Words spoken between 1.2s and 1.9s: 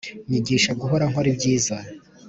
ibyiza